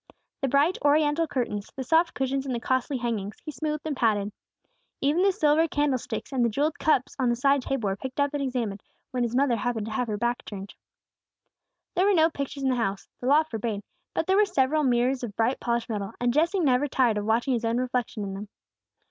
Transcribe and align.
The 0.41 0.47
bright 0.47 0.79
oriental 0.83 1.27
curtains, 1.27 1.71
the 1.75 1.83
soft 1.83 2.15
cushions 2.15 2.47
and 2.47 2.55
the 2.55 2.59
costly 2.59 2.97
hangings, 2.97 3.37
he 3.45 3.51
smoothed 3.51 3.85
and 3.85 3.95
patted. 3.95 4.31
Even 4.99 5.21
the 5.21 5.31
silver 5.31 5.67
candlesticks 5.67 6.31
and 6.31 6.43
the 6.43 6.49
jewelled 6.49 6.79
cups 6.79 7.15
on 7.19 7.29
the 7.29 7.35
side 7.35 7.61
table 7.61 7.87
were 7.87 7.95
picked 7.95 8.19
up 8.19 8.33
and 8.33 8.41
examined, 8.41 8.81
when 9.11 9.21
his 9.21 9.35
mother 9.35 9.55
happened 9.57 9.85
to 9.85 9.91
have 9.91 10.07
her 10.07 10.17
back 10.17 10.43
turned. 10.43 10.73
[Illustration: 10.73 10.89
"'WE 11.03 11.33
TALKED 11.35 11.85
LATE'"] 11.85 11.93
There 11.93 12.05
were 12.07 12.25
no 12.25 12.29
pictures 12.31 12.63
in 12.63 12.69
the 12.69 12.75
house; 12.77 13.07
the 13.19 13.27
Law 13.27 13.43
forbade. 13.43 13.83
But 14.15 14.25
there 14.25 14.37
were 14.37 14.45
several 14.45 14.83
mirrors 14.83 15.23
of 15.23 15.35
bright 15.35 15.59
polished 15.59 15.87
metal, 15.87 16.13
and 16.19 16.33
Jesse 16.33 16.59
never 16.59 16.87
tired 16.87 17.19
of 17.19 17.25
watching 17.25 17.53
his 17.53 17.63
own 17.63 17.77
reflection 17.77 18.23
in 18.23 18.33
them. 18.33 18.49